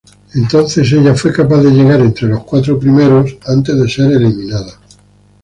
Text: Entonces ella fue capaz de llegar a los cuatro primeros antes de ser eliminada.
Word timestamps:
Entonces 0.33 0.91
ella 0.93 1.13
fue 1.13 1.31
capaz 1.31 1.61
de 1.61 1.69
llegar 1.69 2.01
a 2.01 2.25
los 2.25 2.43
cuatro 2.43 2.79
primeros 2.79 3.37
antes 3.45 3.77
de 3.79 3.87
ser 3.87 4.11
eliminada. 4.11 4.79